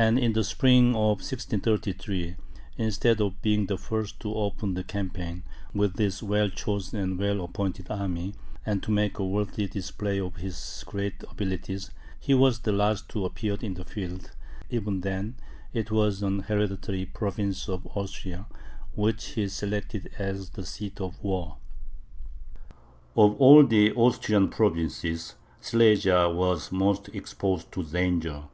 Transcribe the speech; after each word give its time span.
And 0.00 0.16
in 0.16 0.32
the 0.32 0.44
spring 0.44 0.90
of 0.90 1.18
1633, 1.26 2.36
instead 2.76 3.20
of 3.20 3.42
being 3.42 3.66
the 3.66 3.76
first 3.76 4.20
to 4.20 4.32
open 4.32 4.74
the 4.74 4.84
campaign, 4.84 5.42
with 5.74 5.94
this 5.96 6.22
well 6.22 6.48
chosen 6.50 7.00
and 7.00 7.18
well 7.18 7.42
appointed 7.42 7.90
army, 7.90 8.34
and 8.64 8.80
to 8.84 8.92
make 8.92 9.18
a 9.18 9.26
worthy 9.26 9.66
display 9.66 10.20
of 10.20 10.36
his 10.36 10.84
great 10.86 11.24
abilities, 11.28 11.90
he 12.20 12.32
was 12.32 12.60
the 12.60 12.70
last 12.70 13.10
who 13.10 13.24
appeared 13.24 13.64
in 13.64 13.74
the 13.74 13.84
field; 13.84 14.30
and 14.30 14.30
even 14.70 15.00
then, 15.00 15.34
it 15.74 15.90
was 15.90 16.22
an 16.22 16.42
hereditary 16.42 17.04
province 17.04 17.68
of 17.68 17.84
Austria, 17.96 18.46
which 18.94 19.30
he 19.30 19.48
selected 19.48 20.10
as 20.16 20.50
the 20.50 20.64
seat 20.64 21.00
of 21.00 21.20
war. 21.24 21.56
Of 23.16 23.34
all 23.40 23.66
the 23.66 23.90
Austrian 23.94 24.48
provinces, 24.48 25.34
Silesia 25.60 26.30
was 26.30 26.70
most 26.70 27.08
exposed 27.08 27.72
to 27.72 27.82
danger. 27.82 28.44